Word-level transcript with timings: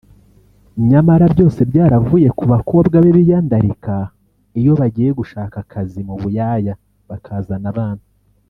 nyamara 0.89 1.25
byose 1.33 1.59
byaravuye 1.69 2.27
ku 2.37 2.43
bakobwa 2.51 2.95
be 3.03 3.11
biyandarika 3.17 3.95
iyo 4.59 4.71
bagiye 4.79 5.09
gushaka 5.19 5.55
akazi 5.63 5.99
mu 6.07 6.15
buyaya 6.21 6.73
bakazana 7.09 7.67
abana 7.73 8.03